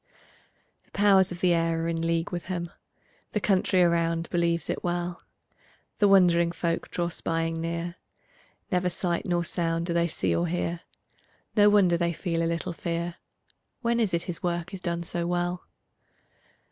The 0.85 0.89
powers 0.89 1.31
of 1.31 1.41
the 1.41 1.53
air 1.53 1.83
are 1.83 1.87
in 1.87 2.01
league 2.01 2.31
with 2.31 2.45
him; 2.45 2.71
The 3.33 3.39
country 3.39 3.83
around 3.83 4.31
believes 4.31 4.67
it 4.67 4.83
well; 4.83 5.21
The 5.99 6.07
wondering 6.07 6.51
folk 6.51 6.89
draw 6.89 7.09
spying 7.09 7.61
near; 7.61 7.97
Never 8.71 8.89
sight 8.89 9.27
nor 9.27 9.43
sound 9.43 9.85
do 9.85 9.93
they 9.93 10.07
see 10.07 10.35
or 10.35 10.47
hear; 10.47 10.79
No 11.55 11.69
wonder 11.69 11.97
they 11.97 12.13
feel 12.13 12.41
a 12.41 12.49
little 12.49 12.73
fear; 12.73 13.17
When 13.83 13.99
is 13.99 14.11
it 14.11 14.23
his 14.23 14.41
work 14.41 14.73
is 14.73 14.81
done 14.81 15.03
so 15.03 15.27
well? 15.27 15.67